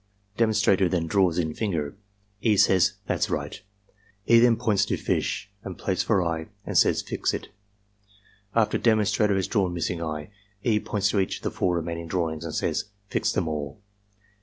Demonstrator 0.35 0.89
then 0.89 1.05
draws 1.05 1.37
in 1.37 1.53
finger. 1.53 1.95
E. 2.41 2.57
says, 2.57 2.93
"That's 3.05 3.29
right." 3.29 3.61
E. 4.25 4.39
then 4.39 4.55
points 4.55 4.83
to 4.85 4.97
fish 4.97 5.51
and 5.63 5.77
place 5.77 6.01
for 6.01 6.25
eye 6.25 6.47
and 6.65 6.75
says, 6.75 7.03
"Fix 7.03 7.35
it." 7.35 7.49
After 8.55 8.79
demonstrator 8.79 9.35
has 9.35 9.45
drawn 9.45 9.75
missing 9.75 10.01
eye. 10.01 10.31
E. 10.63 10.79
points 10.79 11.11
to 11.11 11.19
each 11.19 11.37
of 11.37 11.43
the 11.43 11.51
four 11.51 11.75
remaining 11.75 12.07
drawings 12.07 12.43
and 12.43 12.55
says, 12.55 12.85
"Fix 13.09 13.31
them 13.31 13.47
all." 13.47 13.79